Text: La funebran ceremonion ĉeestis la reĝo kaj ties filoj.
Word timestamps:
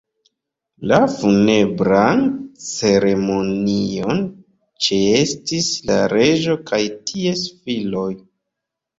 La 0.91 0.97
funebran 1.15 2.23
ceremonion 2.67 4.23
ĉeestis 4.85 5.67
la 5.91 5.99
reĝo 6.15 6.55
kaj 6.71 6.81
ties 7.11 7.45
filoj. 7.67 8.09